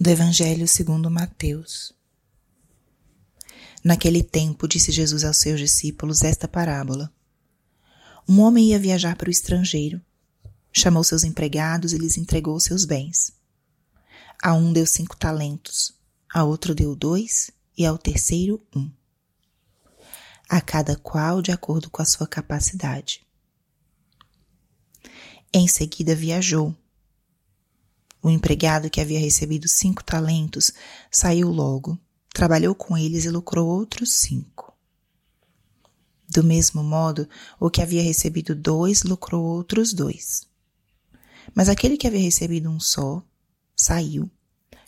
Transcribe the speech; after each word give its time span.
do 0.00 0.10
Evangelho 0.10 0.68
segundo 0.68 1.10
Mateus. 1.10 1.92
Naquele 3.82 4.22
tempo, 4.22 4.68
disse 4.68 4.92
Jesus 4.92 5.24
aos 5.24 5.38
seus 5.38 5.58
discípulos 5.58 6.22
esta 6.22 6.46
parábola. 6.46 7.12
Um 8.28 8.40
homem 8.40 8.68
ia 8.68 8.78
viajar 8.78 9.16
para 9.16 9.28
o 9.28 9.30
estrangeiro. 9.30 10.00
Chamou 10.72 11.02
seus 11.02 11.24
empregados 11.24 11.92
e 11.92 11.98
lhes 11.98 12.16
entregou 12.16 12.60
seus 12.60 12.84
bens. 12.84 13.32
A 14.40 14.54
um 14.54 14.72
deu 14.72 14.86
cinco 14.86 15.16
talentos, 15.16 15.92
a 16.32 16.44
outro 16.44 16.76
deu 16.76 16.94
dois 16.94 17.50
e 17.76 17.84
ao 17.84 17.98
terceiro 17.98 18.64
um. 18.76 18.88
A 20.48 20.60
cada 20.60 20.94
qual 20.94 21.42
de 21.42 21.50
acordo 21.50 21.90
com 21.90 22.00
a 22.00 22.04
sua 22.04 22.28
capacidade. 22.28 23.26
Em 25.52 25.66
seguida 25.66 26.14
viajou 26.14 26.76
o 28.28 28.30
empregado 28.30 28.90
que 28.90 29.00
havia 29.00 29.18
recebido 29.18 29.68
cinco 29.68 30.04
talentos 30.04 30.72
saiu 31.10 31.50
logo, 31.50 31.98
trabalhou 32.32 32.74
com 32.74 32.96
eles 32.96 33.24
e 33.24 33.30
lucrou 33.30 33.66
outros 33.66 34.12
cinco. 34.12 34.72
Do 36.28 36.44
mesmo 36.44 36.82
modo, 36.82 37.28
o 37.58 37.70
que 37.70 37.80
havia 37.80 38.02
recebido 38.02 38.54
dois 38.54 39.02
lucrou 39.02 39.42
outros 39.44 39.94
dois. 39.94 40.46
Mas 41.54 41.68
aquele 41.68 41.96
que 41.96 42.06
havia 42.06 42.20
recebido 42.20 42.68
um 42.68 42.78
só 42.78 43.22
saiu, 43.74 44.30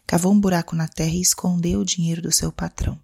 cavou 0.06 0.32
um 0.32 0.40
buraco 0.40 0.76
na 0.76 0.86
terra 0.86 1.14
e 1.14 1.20
escondeu 1.20 1.80
o 1.80 1.84
dinheiro 1.84 2.20
do 2.20 2.30
seu 2.30 2.52
patrão. 2.52 3.00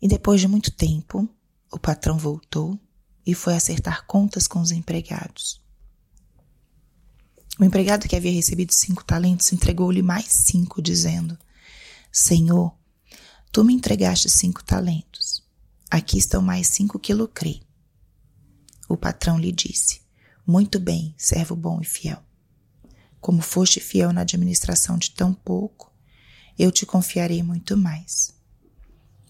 E 0.00 0.08
depois 0.08 0.40
de 0.40 0.48
muito 0.48 0.70
tempo, 0.70 1.28
o 1.70 1.78
patrão 1.78 2.16
voltou 2.16 2.78
e 3.26 3.34
foi 3.34 3.54
acertar 3.54 4.06
contas 4.06 4.46
com 4.46 4.60
os 4.60 4.70
empregados. 4.70 5.63
O 7.58 7.64
empregado 7.64 8.08
que 8.08 8.16
havia 8.16 8.32
recebido 8.32 8.72
cinco 8.72 9.04
talentos 9.04 9.52
entregou-lhe 9.52 10.02
mais 10.02 10.26
cinco, 10.26 10.82
dizendo: 10.82 11.38
Senhor, 12.10 12.74
tu 13.52 13.62
me 13.62 13.72
entregaste 13.72 14.28
cinco 14.28 14.64
talentos. 14.64 15.42
Aqui 15.88 16.18
estão 16.18 16.42
mais 16.42 16.66
cinco 16.66 16.98
que 16.98 17.14
lucrei. 17.14 17.62
O 18.88 18.96
patrão 18.96 19.38
lhe 19.38 19.52
disse: 19.52 20.00
Muito 20.44 20.80
bem, 20.80 21.14
servo 21.16 21.54
bom 21.54 21.80
e 21.80 21.84
fiel. 21.84 22.20
Como 23.20 23.40
foste 23.40 23.78
fiel 23.78 24.12
na 24.12 24.22
administração 24.22 24.98
de 24.98 25.12
tão 25.12 25.32
pouco, 25.32 25.92
eu 26.58 26.72
te 26.72 26.84
confiarei 26.84 27.42
muito 27.42 27.76
mais. 27.76 28.34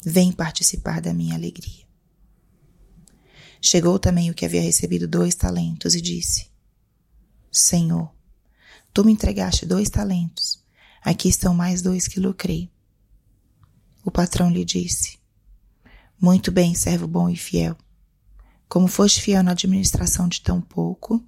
Vem 0.03 0.33
participar 0.33 1.01
da 1.01 1.13
minha 1.13 1.35
alegria. 1.35 1.85
Chegou 3.61 3.99
também 3.99 4.31
o 4.31 4.35
que 4.35 4.45
havia 4.45 4.61
recebido 4.61 5.07
dois 5.07 5.35
talentos 5.35 5.95
e 5.95 6.01
disse: 6.01 6.54
Senhor, 7.57 8.13
tu 8.93 9.05
me 9.05 9.13
entregaste 9.13 9.65
dois 9.65 9.89
talentos, 9.89 10.61
aqui 11.01 11.29
estão 11.29 11.55
mais 11.55 11.81
dois 11.81 12.09
que 12.09 12.19
lucrei. 12.19 12.69
O 14.05 14.11
patrão 14.11 14.51
lhe 14.51 14.65
disse: 14.65 15.21
Muito 16.21 16.51
bem, 16.51 16.75
servo 16.75 17.07
bom 17.07 17.31
e 17.31 17.37
fiel. 17.37 17.77
Como 18.69 18.89
foste 18.89 19.23
fiel 19.23 19.41
na 19.45 19.53
administração 19.53 20.27
de 20.27 20.41
tão 20.41 20.61
pouco, 20.61 21.25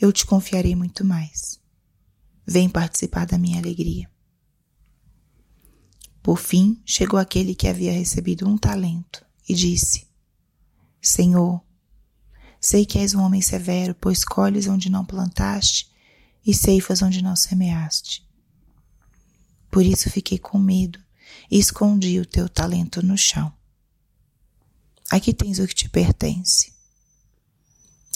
eu 0.00 0.12
te 0.12 0.26
confiarei 0.26 0.74
muito 0.74 1.04
mais. 1.04 1.60
Vem 2.44 2.68
participar 2.68 3.24
da 3.24 3.38
minha 3.38 3.60
alegria. 3.60 4.10
Por 6.20 6.40
fim, 6.40 6.82
chegou 6.84 7.20
aquele 7.20 7.54
que 7.54 7.68
havia 7.68 7.92
recebido 7.92 8.48
um 8.48 8.58
talento 8.58 9.24
e 9.48 9.54
disse: 9.54 10.08
Senhor, 11.00 11.62
Sei 12.64 12.86
que 12.86 12.96
és 12.96 13.12
um 13.12 13.20
homem 13.20 13.42
severo, 13.42 13.92
pois 13.92 14.24
colhes 14.24 14.68
onde 14.68 14.88
não 14.88 15.04
plantaste 15.04 15.90
e 16.46 16.54
ceifas 16.54 17.02
onde 17.02 17.20
não 17.20 17.34
semeaste. 17.34 18.24
Por 19.68 19.84
isso 19.84 20.08
fiquei 20.08 20.38
com 20.38 20.60
medo 20.60 21.02
e 21.50 21.58
escondi 21.58 22.20
o 22.20 22.24
teu 22.24 22.48
talento 22.48 23.04
no 23.04 23.18
chão. 23.18 23.52
Aqui 25.10 25.34
tens 25.34 25.58
o 25.58 25.66
que 25.66 25.74
te 25.74 25.88
pertence. 25.88 26.72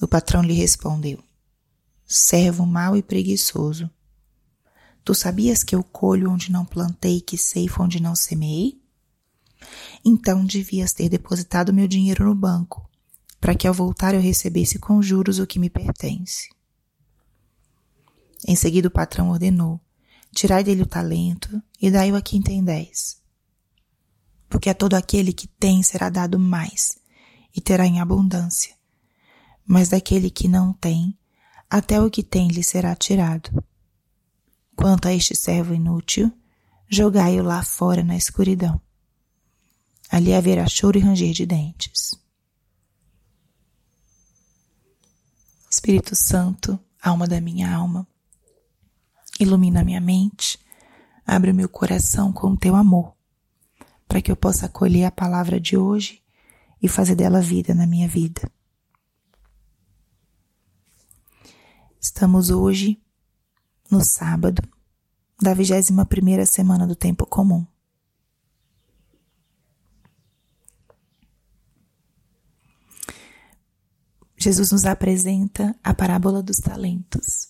O 0.01 0.07
patrão 0.07 0.43
lhe 0.43 0.55
respondeu: 0.55 1.21
Servo 2.07 2.65
mau 2.65 2.97
e 2.97 3.03
preguiçoso. 3.03 3.91
Tu 5.05 5.13
sabias 5.13 5.65
que 5.65 5.75
eu 5.75 5.83
colho 5.83 6.31
onde 6.31 6.53
não 6.53 6.65
plantei, 6.65 7.21
que 7.21 7.37
ceifo 7.37 7.83
onde 7.83 8.01
não 8.01 8.15
semeei? 8.15 8.81
Então 10.05 10.45
devias 10.45 10.93
ter 10.93 11.09
depositado 11.09 11.73
meu 11.73 11.89
dinheiro 11.89 12.25
no 12.25 12.35
banco 12.35 12.89
para 13.47 13.55
que 13.55 13.69
ao 13.69 13.73
voltar 13.73 14.13
eu 14.13 14.21
recebesse 14.21 14.77
com 14.77 15.01
juros 15.01 15.39
o 15.39 15.47
que 15.47 15.61
me 15.61 15.71
pertence. 15.71 16.49
Em 18.45 18.57
seguida 18.57 18.89
o 18.89 18.91
patrão 18.91 19.31
ordenou: 19.31 19.81
Tirai 20.35 20.65
dele 20.65 20.83
o 20.83 20.87
talento 20.87 21.63
e 21.81 21.89
dai-o 21.89 22.17
a 22.17 22.21
quem 22.21 22.43
tem 22.43 22.65
dez. 22.65 23.23
Porque 24.49 24.69
a 24.69 24.75
todo 24.75 24.95
aquele 24.95 25.33
que 25.33 25.47
tem 25.47 25.81
será 25.85 26.11
dado 26.11 26.41
mais, 26.41 26.99
e 27.55 27.61
terá 27.61 27.87
em 27.87 28.01
abundância. 28.01 28.75
Mas 29.65 29.91
daquele 29.91 30.29
que 30.29 30.49
não 30.49 30.73
tem, 30.73 31.17
até 31.71 32.03
o 32.03 32.11
que 32.11 32.25
tem 32.25 32.49
lhe 32.49 32.65
será 32.65 32.97
tirado. 32.97 33.65
Quanto 34.75 35.07
a 35.07 35.15
este 35.15 35.37
servo 35.37 35.73
inútil, 35.73 36.33
jogai-o 36.89 37.45
lá 37.45 37.63
fora 37.63 38.03
na 38.03 38.17
escuridão. 38.17 38.81
Ali 40.11 40.35
haverá 40.35 40.67
choro 40.67 40.99
e 40.99 41.01
ranger 41.01 41.33
de 41.33 41.47
dentes. 41.47 42.26
Espírito 45.77 46.17
Santo, 46.17 46.81
alma 47.03 47.27
da 47.27 47.39
minha 47.39 47.71
alma, 47.71 48.09
ilumina 49.39 49.85
minha 49.85 50.01
mente, 50.01 50.59
abre 51.27 51.51
o 51.51 51.55
meu 51.55 51.69
coração 51.69 52.33
com 52.33 52.53
o 52.53 52.57
teu 52.57 52.75
amor, 52.75 53.15
para 54.09 54.23
que 54.23 54.33
eu 54.33 54.37
possa 54.37 54.65
acolher 54.65 55.05
a 55.05 55.11
palavra 55.11 55.61
de 55.61 55.77
hoje 55.77 56.23
e 56.81 56.89
fazer 56.89 57.15
dela 57.15 57.43
vida 57.43 57.75
na 57.75 57.87
minha 57.87 58.09
vida. 58.09 58.51
Estamos 62.01 62.49
hoje 62.49 62.99
no 63.91 64.03
sábado 64.03 64.67
da 65.39 65.53
21 65.53 66.07
primeira 66.07 66.47
semana 66.47 66.87
do 66.87 66.97
tempo 66.97 67.27
comum. 67.27 67.67
Jesus 74.37 74.71
nos 74.71 74.85
apresenta 74.85 75.75
a 75.83 75.95
parábola 75.95 76.43
dos 76.43 76.59
talentos. 76.59 77.49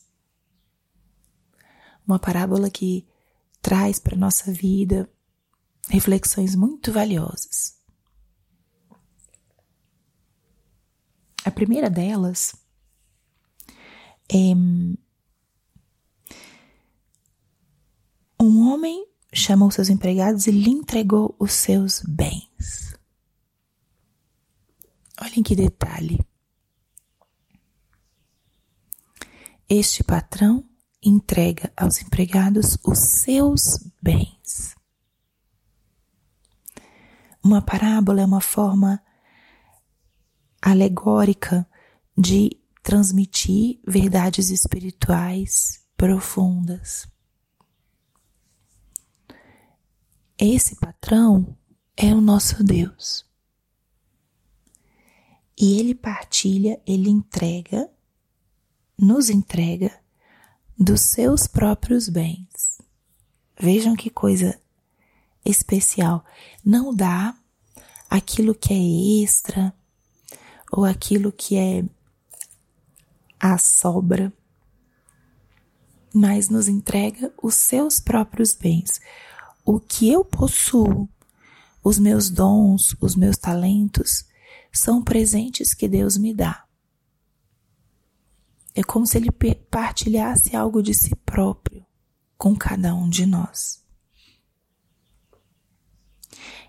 Uma 2.07 2.19
parábola 2.19 2.71
que 2.71 3.07
traz 3.61 3.99
para 3.99 4.15
a 4.15 4.19
nossa 4.19 4.53
vida 4.53 5.11
reflexões 5.89 6.55
muito 6.55 6.93
valiosas. 6.93 7.77
A 11.45 11.51
primeira 11.51 11.91
delas 11.91 12.55
é 14.29 14.55
um 18.41 18.69
homem 18.69 19.07
chamou 19.33 19.71
seus 19.71 19.89
empregados 19.89 20.47
e 20.47 20.51
lhe 20.51 20.71
entregou 20.71 21.35
os 21.39 21.53
seus 21.53 22.03
bens. 22.03 22.97
Olhem 25.21 25.43
que 25.43 25.55
detalhe. 25.55 26.19
Este 29.69 30.05
patrão 30.05 30.65
entrega 31.03 31.73
aos 31.77 32.01
empregados 32.01 32.79
os 32.85 32.99
seus 33.01 33.79
bens. 34.01 34.77
Uma 37.43 37.61
parábola 37.61 38.21
é 38.21 38.25
uma 38.25 38.41
forma 38.41 39.03
alegórica 40.63 41.69
de 42.17 42.51
transmitir 42.81 43.81
verdades 43.85 44.51
espirituais 44.51 45.85
profundas. 45.97 47.09
Esse 50.39 50.77
patrão 50.77 51.59
é 51.97 52.15
o 52.15 52.21
nosso 52.21 52.63
Deus. 52.63 53.27
E 55.59 55.81
ele 55.81 55.95
partilha, 55.95 56.81
ele 56.87 57.11
entrega 57.11 57.91
nos 58.99 59.29
entrega 59.29 59.93
dos 60.79 61.03
seus 61.03 61.47
próprios 61.47 62.09
bens. 62.09 62.81
Vejam 63.59 63.95
que 63.95 64.11
coisa 64.11 64.59
especial. 65.45 66.25
Não 66.65 66.95
dá 66.95 67.37
aquilo 68.09 68.55
que 68.55 68.73
é 68.73 69.23
extra 69.25 69.75
ou 70.71 70.85
aquilo 70.85 71.33
que 71.33 71.57
é 71.57 71.85
a 73.39 73.59
sobra, 73.59 74.33
mas 76.13 76.49
nos 76.49 76.69
entrega 76.69 77.33
os 77.43 77.55
seus 77.55 78.01
próprios 78.01 78.55
bens. 78.55 79.01
O 79.65 79.79
que 79.79 80.11
eu 80.11 80.25
possuo, 80.25 81.09
os 81.83 81.99
meus 81.99 82.31
dons, 82.31 82.97
os 83.01 83.15
meus 83.15 83.37
talentos, 83.37 84.25
são 84.73 85.03
presentes 85.03 85.75
que 85.75 85.89
Deus 85.89 86.17
me 86.17 86.35
dá. 86.35 86.66
É 88.77 88.85
como 88.85 89.07
se 89.07 89.17
ele 89.17 89.31
partilhasse 89.71 90.55
algo 90.55 90.83
de 90.83 90.93
si 90.93 91.17
próprio 91.17 91.83
com 92.37 92.55
cada 92.55 92.95
um 92.95 93.09
de 93.09 93.25
nós. 93.25 93.83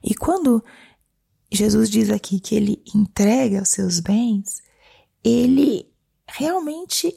E 0.02 0.16
quando 0.16 0.64
Jesus 1.52 1.90
diz 1.90 2.10
aqui 2.10 2.40
que 2.40 2.56
ele 2.56 2.82
entrega 2.96 3.62
os 3.62 3.68
seus 3.68 4.00
bens, 4.00 4.64
ele 5.22 5.86
realmente 6.26 7.14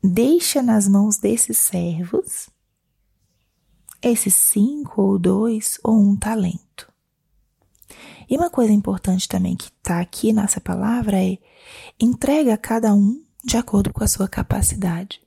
deixa 0.00 0.62
nas 0.62 0.86
mãos 0.86 1.18
desses 1.18 1.58
servos 1.58 2.48
esses 4.00 4.36
cinco 4.36 5.02
ou 5.02 5.18
dois 5.18 5.76
ou 5.82 5.98
um 5.98 6.16
talento. 6.16 6.91
E 8.32 8.36
uma 8.38 8.48
coisa 8.48 8.72
importante 8.72 9.28
também 9.28 9.54
que 9.54 9.66
está 9.66 10.00
aqui 10.00 10.32
nessa 10.32 10.58
palavra 10.58 11.22
é 11.22 11.36
entrega 12.00 12.54
a 12.54 12.56
cada 12.56 12.94
um 12.94 13.22
de 13.44 13.58
acordo 13.58 13.92
com 13.92 14.02
a 14.02 14.08
sua 14.08 14.26
capacidade. 14.26 15.22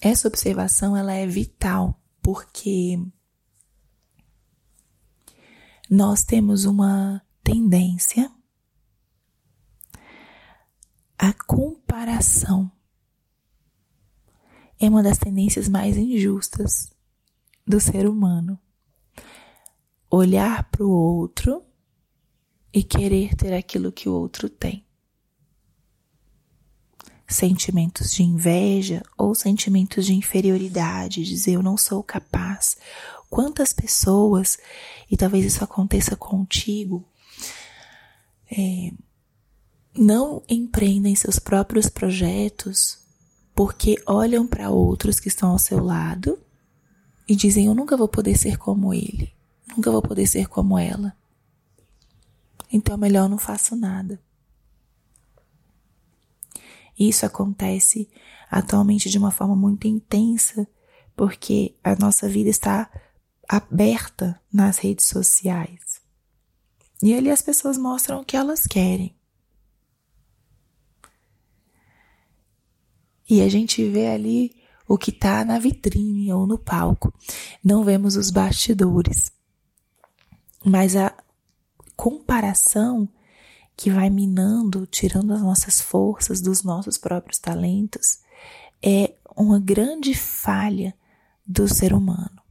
Essa 0.00 0.28
observação 0.28 0.96
ela 0.96 1.12
é 1.12 1.26
vital 1.26 2.00
porque 2.22 3.04
nós 5.90 6.22
temos 6.22 6.66
uma 6.66 7.20
tendência 7.42 8.30
à 11.18 11.32
comparação. 11.32 12.70
É 14.78 14.88
uma 14.88 15.02
das 15.02 15.18
tendências 15.18 15.68
mais 15.68 15.96
injustas 15.96 16.94
do 17.66 17.80
ser 17.80 18.06
humano. 18.08 18.56
Olhar 20.10 20.64
para 20.70 20.84
o 20.84 20.90
outro 20.90 21.62
e 22.72 22.82
querer 22.82 23.34
ter 23.34 23.52
aquilo 23.52 23.92
que 23.92 24.08
o 24.08 24.12
outro 24.12 24.48
tem 24.48 24.86
sentimentos 27.28 28.12
de 28.12 28.22
inveja 28.22 29.02
ou 29.18 29.34
sentimentos 29.34 30.06
de 30.06 30.14
inferioridade, 30.14 31.24
dizer 31.24 31.52
eu 31.52 31.62
não 31.62 31.76
sou 31.76 32.02
capaz. 32.02 32.76
Quantas 33.28 33.72
pessoas, 33.72 34.58
e 35.10 35.16
talvez 35.16 35.44
isso 35.44 35.64
aconteça 35.64 36.14
contigo, 36.14 37.04
é, 38.50 38.92
não 39.96 40.42
empreendem 40.48 41.16
seus 41.16 41.38
próprios 41.38 41.88
projetos 41.88 42.98
porque 43.54 43.96
olham 44.06 44.46
para 44.46 44.70
outros 44.70 45.18
que 45.18 45.28
estão 45.28 45.50
ao 45.50 45.58
seu 45.58 45.82
lado 45.82 46.38
e 47.26 47.34
dizem: 47.34 47.66
Eu 47.66 47.74
nunca 47.74 47.96
vou 47.96 48.06
poder 48.06 48.36
ser 48.36 48.58
como 48.58 48.94
ele, 48.94 49.32
nunca 49.76 49.90
vou 49.90 50.02
poder 50.02 50.26
ser 50.26 50.48
como 50.48 50.78
ela. 50.78 51.16
Então, 52.72 52.96
melhor 52.96 53.28
não 53.28 53.38
faço 53.38 53.76
nada. 53.76 54.20
Isso 56.98 57.26
acontece 57.26 58.08
atualmente 58.50 59.10
de 59.10 59.18
uma 59.18 59.30
forma 59.30 59.54
muito 59.54 59.86
intensa, 59.86 60.66
porque 61.14 61.74
a 61.84 61.94
nossa 61.94 62.28
vida 62.28 62.48
está 62.48 62.90
aberta 63.48 64.40
nas 64.52 64.78
redes 64.78 65.06
sociais. 65.06 66.00
E 67.02 67.14
ali 67.14 67.30
as 67.30 67.42
pessoas 67.42 67.76
mostram 67.76 68.20
o 68.20 68.24
que 68.24 68.36
elas 68.36 68.66
querem. 68.66 69.14
E 73.28 73.42
a 73.42 73.48
gente 73.48 73.86
vê 73.88 74.06
ali 74.06 74.56
o 74.88 74.96
que 74.96 75.10
está 75.10 75.44
na 75.44 75.58
vitrine 75.58 76.32
ou 76.32 76.46
no 76.46 76.58
palco. 76.58 77.12
Não 77.62 77.84
vemos 77.84 78.16
os 78.16 78.30
bastidores. 78.30 79.35
Mas 80.68 80.96
a 80.96 81.16
comparação 81.96 83.08
que 83.76 83.88
vai 83.88 84.10
minando, 84.10 84.84
tirando 84.84 85.32
as 85.32 85.40
nossas 85.40 85.80
forças 85.80 86.40
dos 86.40 86.64
nossos 86.64 86.98
próprios 86.98 87.38
talentos, 87.38 88.18
é 88.82 89.14
uma 89.36 89.60
grande 89.60 90.12
falha 90.12 90.92
do 91.46 91.68
ser 91.68 91.92
humano. 91.92 92.42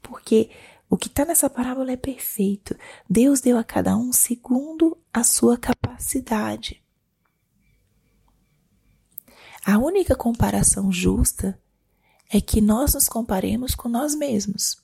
Porque 0.00 0.48
o 0.88 0.96
que 0.96 1.08
está 1.08 1.26
nessa 1.26 1.50
parábola 1.50 1.92
é 1.92 1.96
perfeito. 1.98 2.74
Deus 3.10 3.42
deu 3.42 3.58
a 3.58 3.64
cada 3.64 3.94
um 3.94 4.10
segundo 4.10 4.96
a 5.12 5.22
sua 5.22 5.58
capacidade. 5.58 6.82
A 9.66 9.76
única 9.76 10.16
comparação 10.16 10.90
justa 10.90 11.60
é 12.30 12.40
que 12.40 12.62
nós 12.62 12.94
nos 12.94 13.06
comparemos 13.06 13.74
com 13.74 13.88
nós 13.90 14.14
mesmos. 14.14 14.83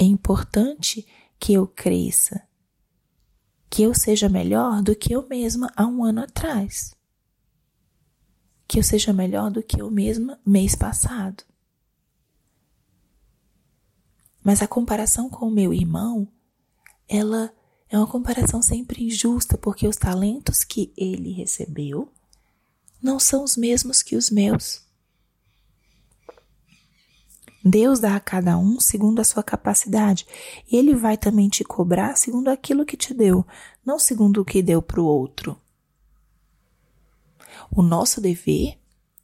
É 0.00 0.04
importante 0.04 1.06
que 1.38 1.52
eu 1.52 1.66
cresça, 1.66 2.48
que 3.68 3.82
eu 3.82 3.92
seja 3.92 4.30
melhor 4.30 4.80
do 4.80 4.96
que 4.96 5.12
eu 5.12 5.28
mesma 5.28 5.70
há 5.76 5.86
um 5.86 6.02
ano 6.02 6.22
atrás, 6.22 6.96
que 8.66 8.78
eu 8.78 8.82
seja 8.82 9.12
melhor 9.12 9.50
do 9.50 9.62
que 9.62 9.78
eu 9.78 9.90
mesma 9.90 10.40
mês 10.42 10.74
passado. 10.74 11.44
Mas 14.42 14.62
a 14.62 14.66
comparação 14.66 15.28
com 15.28 15.48
o 15.48 15.50
meu 15.50 15.70
irmão, 15.70 16.26
ela 17.06 17.52
é 17.86 17.98
uma 17.98 18.06
comparação 18.06 18.62
sempre 18.62 19.04
injusta, 19.04 19.58
porque 19.58 19.86
os 19.86 19.96
talentos 19.96 20.64
que 20.64 20.94
ele 20.96 21.30
recebeu 21.30 22.10
não 23.02 23.20
são 23.20 23.44
os 23.44 23.54
mesmos 23.54 24.02
que 24.02 24.16
os 24.16 24.30
meus. 24.30 24.82
Deus 27.64 28.00
dá 28.00 28.16
a 28.16 28.20
cada 28.20 28.56
um 28.56 28.80
segundo 28.80 29.20
a 29.20 29.24
sua 29.24 29.42
capacidade. 29.42 30.26
E 30.70 30.76
Ele 30.76 30.94
vai 30.94 31.16
também 31.16 31.48
te 31.48 31.62
cobrar 31.62 32.16
segundo 32.16 32.48
aquilo 32.48 32.86
que 32.86 32.96
te 32.96 33.12
deu, 33.12 33.46
não 33.84 33.98
segundo 33.98 34.40
o 34.40 34.44
que 34.44 34.62
deu 34.62 34.80
para 34.80 35.00
o 35.00 35.04
outro. 35.04 35.56
O 37.70 37.82
nosso 37.82 38.20
dever 38.20 38.78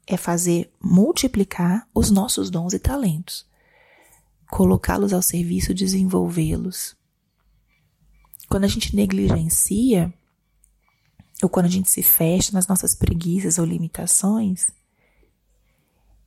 é 0.06 0.16
fazer 0.16 0.70
multiplicar 0.80 1.88
os 1.94 2.10
nossos 2.10 2.48
dons 2.50 2.72
e 2.72 2.78
talentos, 2.78 3.46
colocá-los 4.48 5.12
ao 5.12 5.22
serviço, 5.22 5.74
desenvolvê-los. 5.74 6.94
Quando 8.48 8.64
a 8.64 8.68
gente 8.68 8.94
negligencia, 8.94 10.12
ou 11.42 11.48
quando 11.48 11.66
a 11.66 11.70
gente 11.70 11.90
se 11.90 12.02
fecha 12.02 12.52
nas 12.52 12.68
nossas 12.68 12.94
preguiças 12.94 13.58
ou 13.58 13.64
limitações, 13.64 14.70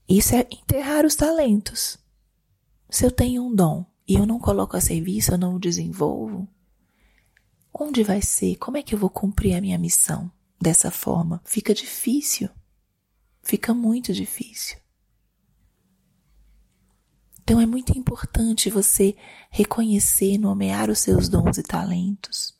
isso 0.09 0.35
é 0.35 0.47
enterrar 0.51 1.05
os 1.05 1.15
talentos. 1.15 1.99
Se 2.89 3.05
eu 3.05 3.11
tenho 3.11 3.43
um 3.43 3.53
dom 3.53 3.85
e 4.07 4.15
eu 4.15 4.25
não 4.25 4.39
coloco 4.39 4.75
a 4.75 4.81
serviço, 4.81 5.31
eu 5.31 5.37
não 5.37 5.55
o 5.55 5.59
desenvolvo, 5.59 6.47
onde 7.71 8.03
vai 8.03 8.21
ser? 8.21 8.55
Como 8.55 8.77
é 8.77 8.81
que 8.81 8.95
eu 8.95 8.99
vou 8.99 9.09
cumprir 9.09 9.55
a 9.55 9.61
minha 9.61 9.77
missão 9.77 10.31
dessa 10.59 10.89
forma? 10.89 11.39
Fica 11.45 11.75
difícil. 11.75 12.49
Fica 13.43 13.73
muito 13.73 14.11
difícil. 14.11 14.77
Então 17.41 17.61
é 17.61 17.65
muito 17.65 17.97
importante 17.97 18.69
você 18.69 19.15
reconhecer, 19.49 20.37
nomear 20.37 20.89
os 20.89 20.99
seus 20.99 21.29
dons 21.29 21.57
e 21.57 21.63
talentos 21.63 22.53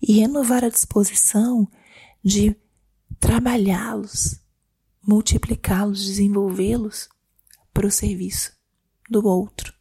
e 0.00 0.14
renovar 0.14 0.64
a 0.64 0.68
disposição 0.68 1.68
de 2.22 2.56
trabalhá-los 3.20 4.41
multiplicá-los, 5.06 6.04
desenvolvê-los 6.04 7.08
para 7.72 7.86
o 7.86 7.90
serviço 7.90 8.52
do 9.10 9.26
outro, 9.26 9.72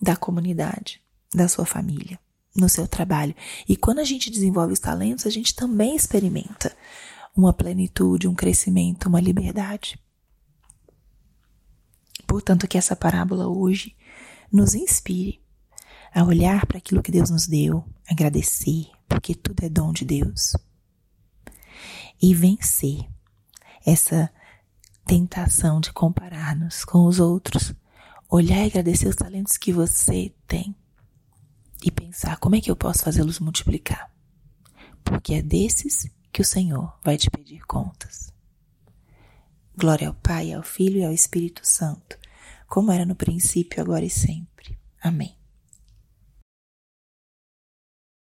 da 0.00 0.16
comunidade, 0.16 1.00
da 1.34 1.48
sua 1.48 1.66
família, 1.66 2.18
no 2.54 2.68
seu 2.68 2.86
trabalho. 2.86 3.34
E 3.68 3.76
quando 3.76 3.98
a 3.98 4.04
gente 4.04 4.30
desenvolve 4.30 4.72
os 4.72 4.78
talentos, 4.78 5.26
a 5.26 5.30
gente 5.30 5.54
também 5.54 5.94
experimenta 5.94 6.74
uma 7.36 7.52
plenitude, 7.52 8.28
um 8.28 8.34
crescimento, 8.34 9.08
uma 9.08 9.20
liberdade. 9.20 9.98
Portanto, 12.26 12.66
que 12.66 12.78
essa 12.78 12.96
parábola 12.96 13.48
hoje 13.48 13.94
nos 14.50 14.74
inspire 14.74 15.42
a 16.14 16.24
olhar 16.24 16.64
para 16.66 16.78
aquilo 16.78 17.02
que 17.02 17.10
Deus 17.10 17.28
nos 17.28 17.46
deu, 17.46 17.84
agradecer, 18.08 18.86
porque 19.08 19.34
tudo 19.34 19.64
é 19.64 19.68
dom 19.68 19.92
de 19.92 20.04
Deus, 20.04 20.56
e 22.22 22.32
vencer 22.32 23.08
essa 23.84 24.30
tentação 25.04 25.80
de 25.80 25.92
comparar-nos 25.92 26.84
com 26.84 27.06
os 27.06 27.20
outros, 27.20 27.74
olhar 28.28 28.64
e 28.64 28.66
agradecer 28.66 29.08
os 29.08 29.16
talentos 29.16 29.56
que 29.56 29.72
você 29.72 30.34
tem 30.46 30.74
e 31.84 31.90
pensar 31.90 32.38
como 32.38 32.56
é 32.56 32.60
que 32.60 32.70
eu 32.70 32.76
posso 32.76 33.04
fazê-los 33.04 33.38
multiplicar. 33.38 34.10
Porque 35.04 35.34
é 35.34 35.42
desses 35.42 36.08
que 36.32 36.40
o 36.40 36.44
Senhor 36.44 36.98
vai 37.04 37.18
te 37.18 37.30
pedir 37.30 37.60
contas. 37.66 38.32
Glória 39.76 40.08
ao 40.08 40.14
Pai, 40.14 40.52
ao 40.52 40.62
Filho 40.62 40.98
e 40.98 41.04
ao 41.04 41.12
Espírito 41.12 41.66
Santo, 41.66 42.18
como 42.66 42.90
era 42.90 43.04
no 43.04 43.14
princípio, 43.14 43.82
agora 43.82 44.04
e 44.04 44.10
sempre. 44.10 44.78
Amém. 45.02 45.36